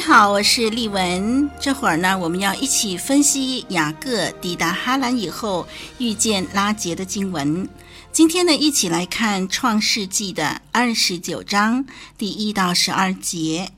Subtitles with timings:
[0.00, 0.06] 露》。
[0.06, 1.48] 好，我是丽文。
[1.60, 5.68] 这会儿呢，我们要一起分析雅各抵达哈兰以后
[5.98, 7.68] 遇见拉结的经文。
[8.10, 11.84] 今天呢，一起来看《创世纪》的二十九章
[12.16, 13.70] 第一到十二节。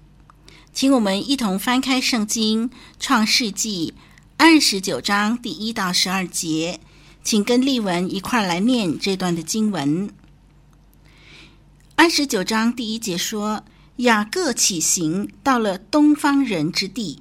[0.73, 3.93] 请我们一同翻开圣经《创世纪》
[4.39, 6.81] 二十九章第一到十二节，
[7.23, 10.09] 请跟丽文一块儿来念这段的经文。
[11.95, 13.65] 二十九章第一节说。
[14.03, 17.21] 雅各起行，到了东方人之地，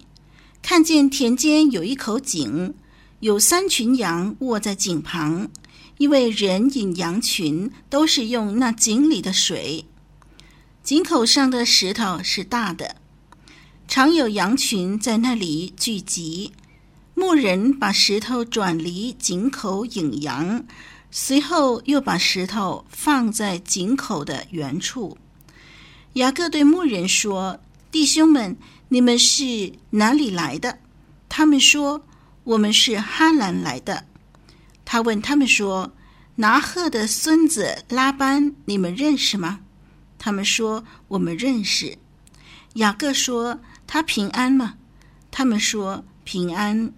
[0.63, 2.73] 看见田间有一口井，
[3.19, 5.51] 有三群羊卧在井旁，
[5.99, 9.85] 因为人引羊群都是用那井里的水。
[10.81, 12.95] 井口上的石头是大的，
[13.87, 16.51] 常有羊群在那里聚集。
[17.13, 20.65] 牧人把石头转离井口引羊，
[21.11, 25.15] 随后又把石头放在井口的原处。
[26.13, 27.59] 雅各对牧人说
[27.89, 28.57] ：“弟兄们，
[28.89, 30.79] 你们是哪里来的？”
[31.29, 32.03] 他们说
[32.43, 34.05] ：“我们是哈兰来的。”
[34.83, 35.93] 他问他们说
[36.35, 39.61] ：“拿鹤的孙子拉班，你们认识吗？”
[40.19, 41.97] 他们说：“我们认识。”
[42.75, 44.75] 雅各说：“他平安吗？”
[45.31, 46.91] 他们说：“平安。”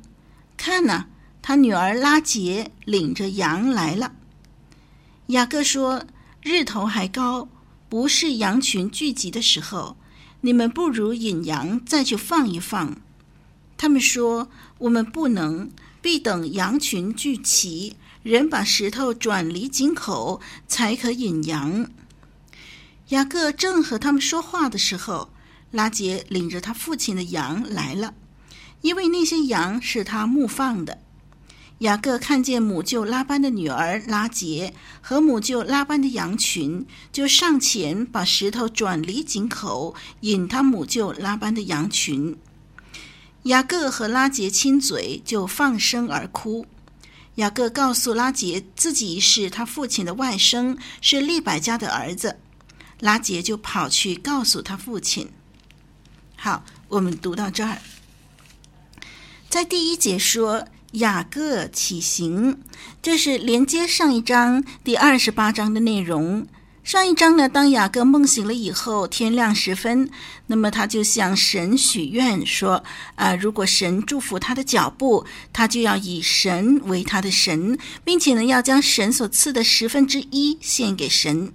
[0.57, 1.05] 看呐，
[1.43, 4.11] 他女儿拉结领着羊来了。
[5.27, 6.03] 雅各说
[6.41, 7.47] ：“日头还高。”
[7.93, 9.97] 不是羊群聚集的时候，
[10.41, 12.97] 你们不如引羊再去放一放。
[13.77, 14.49] 他们说
[14.79, 15.69] ：“我们不能，
[16.01, 21.87] 必等羊群聚齐，人把石头转离井口，才可引羊。”
[23.09, 25.29] 雅各正和他们说话的时候，
[25.69, 28.15] 拉杰领着他父亲的羊来了，
[28.81, 31.03] 因为那些羊是他牧放的。
[31.79, 42.37] 雅各看见母舅拉班的女儿拉杰和母舅拉班的羊群，就上前把石头转离井口，引他母舅拉班的羊群。
[43.43, 46.65] 雅各和拉杰亲嘴，就放声而哭。
[47.35, 52.39] 雅各告诉拉杰，自己是他父亲的外甥，是利百家的儿子。
[53.01, 55.29] 拉杰就跑去告诉他父亲。
[56.37, 57.79] 好，我们读到这儿，
[59.49, 60.65] 在第一节说。
[60.93, 62.59] 雅各起行，
[63.01, 66.45] 这是连接上一章第二十八章的内容。
[66.83, 70.07] 上一章呢，当雅各梦醒了以后，天亮时分，
[70.45, 72.83] 那么他就向神许愿说
[73.15, 81.51] ：“啊、如果神祝福他的脚步，他就要以神为他的神，并且呢，要将神所赐的十分之一献给神。”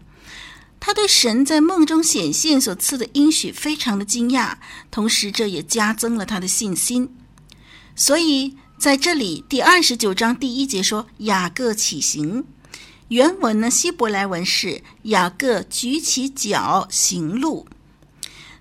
[0.80, 4.54] 他对神在梦中显现所赐的应许非常的惊讶，
[4.90, 7.14] 同时这也加增了他的信心。
[7.94, 8.56] 所以。
[8.78, 12.44] 在这里，第二十九章第一节说雅各起行，
[13.08, 17.66] 原文呢，希伯来文是雅各举起脚行路。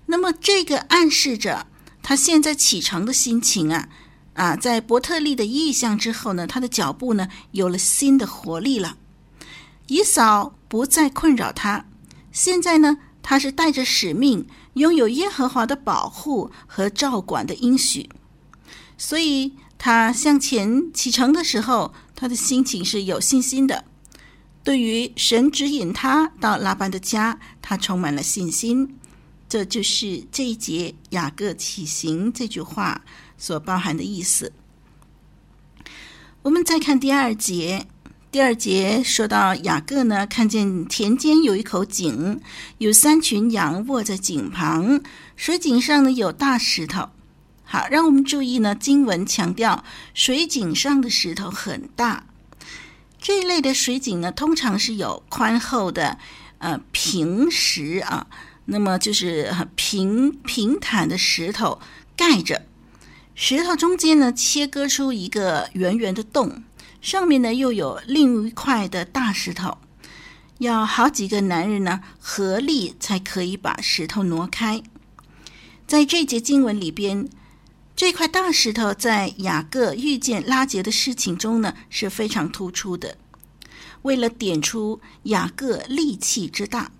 [0.06, 1.68] 那么这个暗示着
[2.02, 3.88] 他现在启程的心情啊
[4.34, 8.96] 啊，在伯特利的意象之后呢，他的脚步呢有了新的活力了。
[9.86, 11.86] 以扫不再困扰他，
[12.32, 18.10] 现在呢，他是带着使命，拥有耶和华的保护和照管的应许，
[18.96, 19.52] 所以。
[19.78, 23.84] 他向前启程的时候，他的心情是有信心的。
[24.64, 28.96] 对于神指引他到拉班的家，他充满了信心。
[29.48, 33.00] 这就是这一节“雅各起行”这句话
[33.38, 34.52] 所包含的意思。
[36.42, 37.86] 我们再看第二节，
[38.30, 42.40] 第二节说到雅各呢，看见田间有一口井，
[42.76, 45.00] 有三群羊卧在井旁，
[45.34, 47.08] 水井上呢有大石头。
[47.70, 48.74] 好，让我们注意呢。
[48.74, 49.84] 经文强调
[50.14, 52.24] 水井上的石头很大，
[53.20, 56.16] 这一类的水井呢，通常是有宽厚的
[56.60, 58.26] 呃平石啊，
[58.64, 61.78] 那么就是平平坦的石头
[62.16, 62.62] 盖着，
[63.34, 66.62] 石头中间呢切割出一个圆圆的洞，
[67.02, 69.76] 上面呢又有另一块的大石头，
[70.56, 74.82] 要好几个男人呢合力才可以把石头挪开。
[75.86, 77.28] 在这节经文里边。
[77.98, 83.18] 这块大石头在雅各遇见拉杰的事情中呢是非常突出的，
[84.02, 86.92] 为了点出雅各力气之大。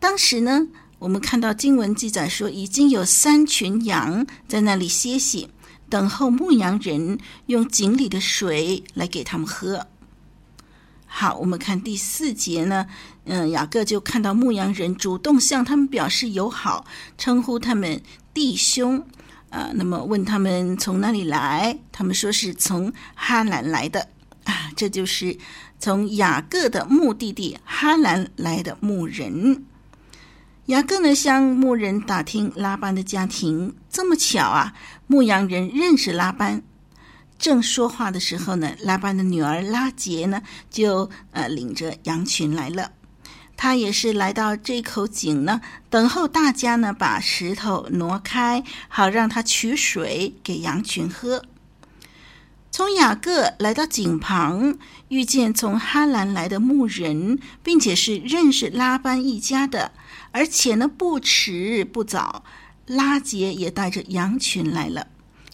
[0.00, 0.66] 当时呢，
[0.98, 5.50] 我们看到经文记载说，已经有三群羊在那里歇息，
[5.90, 7.18] 等候牧羊人
[7.48, 9.88] 用井里的水来给他们喝。
[11.04, 12.86] 好，我们看第四节呢，
[13.26, 16.86] 嗯，雅各就看到牧羊人主动向他们表示友好，
[17.18, 18.02] 称呼他们
[18.34, 19.04] 弟兄，
[19.50, 24.08] 啊，那么问他们从哪里来，他们说是从哈兰来的，
[24.44, 25.36] 啊，这就是
[25.78, 29.64] 从雅各的目的地哈兰来的牧人。
[30.66, 34.72] 雅各呢，向牧人打听拉班的家庭，这么巧啊！
[35.08, 36.62] 牧羊人认识拉班，
[37.36, 40.40] 正说话的时候呢，拉班的女儿拉杰呢，
[40.70, 42.92] 就呃领着羊群来了。
[43.56, 51.44] 他也是来到这口井呢，等候大家呢把石头挪开，好让他取水给羊群喝。
[52.70, 54.78] 从雅各来到井旁，
[55.08, 59.92] 遇见从哈兰来的牧人，并且是认识拉班一家的。
[60.30, 62.42] 而且呢，不迟不早，
[62.86, 65.08] 拉杰也带着羊群来了。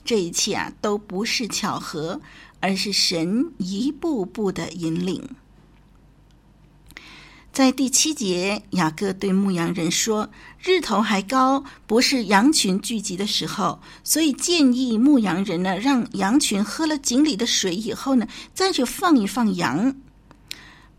[0.05, 2.21] 这一切啊，都不是巧合，
[2.61, 5.29] 而是神一步步的引领。
[7.53, 10.29] 在第七节，雅各对牧羊人说
[10.62, 19.95] ：“日头还高，不是羊群聚集的时候，所以建议牧羊人呢，让羊群喝了井里的水以后呢，再去放一放羊。”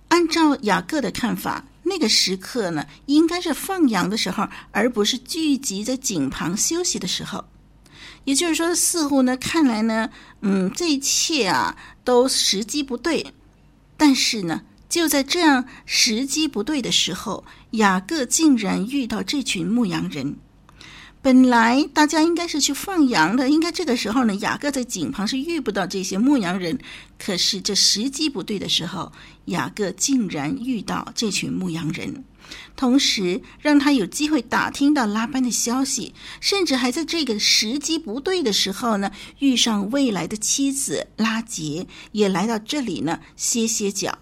[0.10, 1.66] 按照雅各的看法。
[1.81, 7.44] 那个时刻呢，应该是放羊的时候，而不是聚集在井旁休息的时候。
[8.25, 10.07] 也就是说，似乎呢，看来呢，
[10.42, 13.34] 嗯，这一切啊，都时机不对。
[13.98, 20.36] 但是呢，就在这样时机不对的时候，雅各竟然遇到这群牧羊人。
[21.21, 26.80] 本来大家应该是去放羊的，应该这个时候呢，雅各在井旁是遇不到这些牧羊人。
[27.18, 29.12] 可是这时机不对的时候，
[29.45, 32.24] 雅各竟然遇到这群牧羊人，
[32.77, 44.18] 同时让他有机会打听到拉班的消息，甚至还在这个时机不对的时候呢，遇上未来的妻子拉杰也来到这里呢，歇歇脚。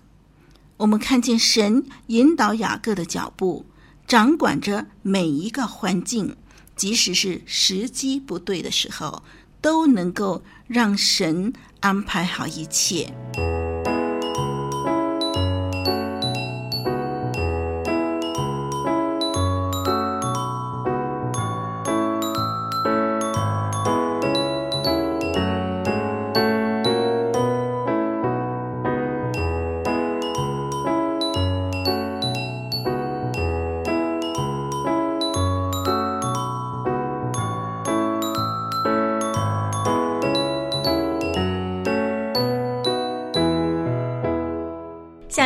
[0.78, 3.66] 我们看见神引导雅各的脚步，
[4.06, 6.36] 掌管着每一个环境。
[6.76, 9.24] 即使是时机不对的时候，
[9.60, 13.12] 都能够让神安排好一切。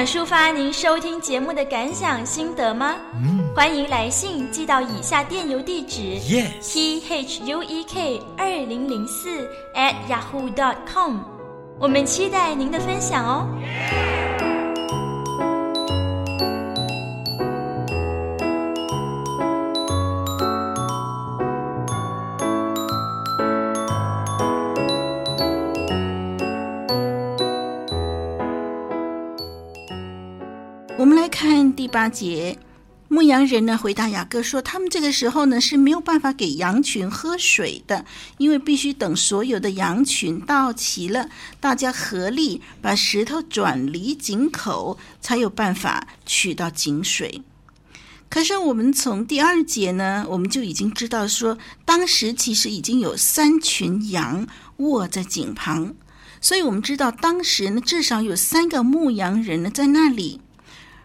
[0.02, 2.96] 想抒发您收听节目的感想心得吗？
[3.24, 11.20] 嗯，欢迎来信寄到以下电邮地址：yes t h u e k 二零零四 at yahoo dot com。
[11.78, 13.46] 我们期待您的分享哦。
[13.60, 14.31] 第
[31.92, 32.58] 八节，
[33.10, 38.06] 牧羊人呢回答雅各说：“他们这个时候呢是没有办法给羊群喝水的，
[38.38, 41.28] 因为必须等所有的羊群到齐了，
[41.60, 47.42] 大家合力把石头转离井口，才有办法取到井水。
[48.30, 55.94] 可是我们从第二节呢，我们就已经知道说，当时其实已经有三群羊卧在井旁，
[56.40, 60.40] 所以我们知道当时呢至少有三个牧羊人呢在那里。”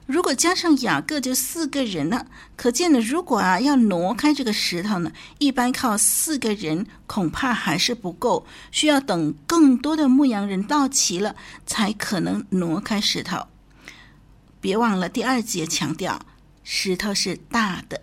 [0.06, 2.26] 如果加上雅各，就四个人了。
[2.54, 11.34] 可见呢，如果啊要挪开这个石头呢，一般靠四个人恐怕还是不够，需要等更多的牧羊人到齐了，
[11.66, 13.48] 才可能挪开石头。
[14.60, 16.20] 别忘了第二节强调，
[16.62, 18.02] 石头是大的。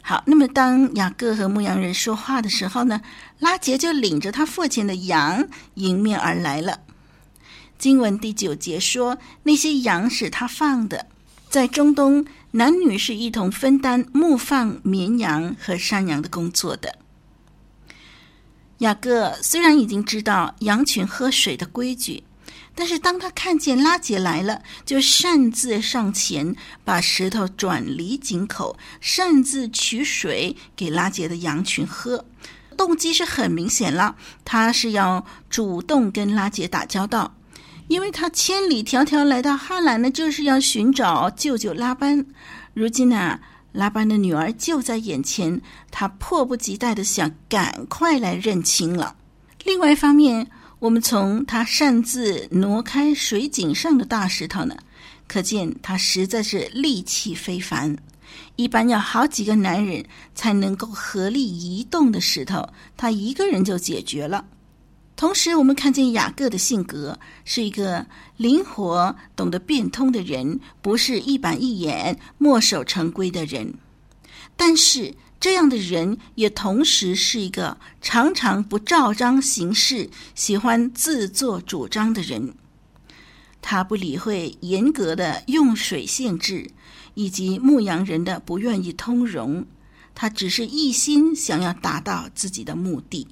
[0.00, 3.02] 好，那么当雅各和牧羊人说话的时候呢，
[3.40, 6.80] 拉杰就领着他父亲的羊迎面而来了。
[7.78, 11.06] 经文第九节说：“那些羊是他放的，
[11.48, 16.98] 在中东，男女是一同分担牧放绵羊和山羊的工作的。”
[18.78, 22.24] 雅各虽然已经知道羊群喝水的规矩，
[22.74, 26.54] 但是当他看见拉杰来了，就擅自上前
[26.84, 32.24] 把石头转离井口，擅自取水给拉杰的羊群喝，
[32.76, 37.34] 动机是很明显了，他是要主动跟拉杰打交道。
[37.88, 42.24] 因为他千里迢迢来到哈兰呢，就是要寻找舅舅拉班。
[42.74, 43.40] 如今呢，
[43.72, 49.16] 拉班的女儿就在眼前，他迫不及待地想赶快来认亲了。
[49.64, 50.46] 另外一方面，
[50.78, 54.76] 我们从他擅自挪开水井上的大石头呢，
[55.26, 57.96] 可见他实在是力气非凡。
[58.56, 60.04] 一般要好几个男人
[60.34, 62.68] 才能够合力移动的石头，
[62.98, 64.44] 他一个人就解决了。
[65.18, 68.06] 同时，我们看见雅各的性格是一个
[68.36, 73.74] 灵活、懂得变通的人，不是一板一眼、墨守成规的人。
[74.56, 82.54] 但是，这样的人也同时是一个常常不照章行事、喜欢自作主张的人。
[83.60, 86.70] 他不理会严格的用水限制，
[87.14, 89.66] 以及牧羊人的不愿意通融，
[90.14, 93.26] 他只是一心想要达到自己的目的。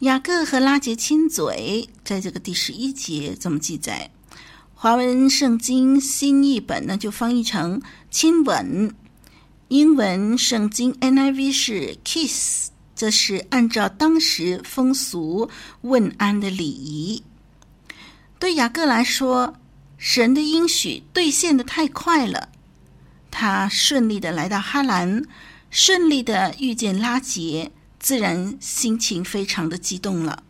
[0.00, 4.10] 雅各和拉杰亲嘴，在这个第十一节这么记载。
[4.72, 8.94] 华文圣经新译本呢就翻译成亲吻，
[9.68, 15.50] 英文圣经 NIV 是 kiss，这是按照当时风俗
[15.82, 17.22] 问安的礼仪。
[18.38, 19.56] 对雅各来说，
[19.98, 22.48] 神的应许兑现的太快了，
[23.30, 25.22] 他顺利的来到哈兰，
[25.68, 27.70] 顺利的遇见拉杰。
[28.00, 30.42] 自然心情非常的激动了。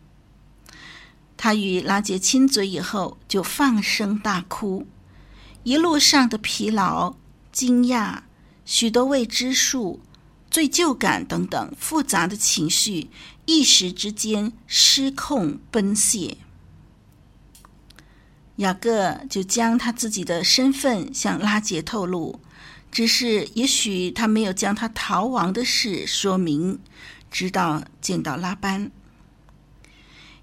[1.37, 4.87] 他与拉杰亲嘴以后，就放声大哭。
[5.63, 7.15] 一路上的疲劳、
[7.51, 8.21] 惊讶、
[8.63, 9.99] 许多未知数、
[10.49, 13.09] 罪疚感等等复杂的情绪，
[13.45, 16.37] 一时之间失控奔泻。
[18.57, 22.39] 雅各就将他自己的身份向拉杰透露，
[22.91, 26.79] 只是也许他没有将他逃亡的事说明。
[27.31, 28.91] 直到见到拉班，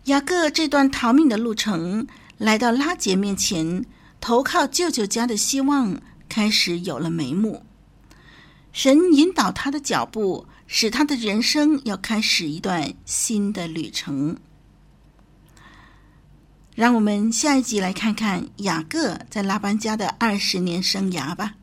[0.04, 2.07] 雅各这段逃命的路程，
[2.38, 3.85] 来到拉杰面前，
[4.21, 7.62] 投靠舅舅家的希望开始有了眉目。
[8.73, 14.37] 神引导他的脚步，使他的人生要开始一段新的旅程。
[16.75, 21.54] 让我们下一集来看看雅各在拉班家的二十年生涯吧。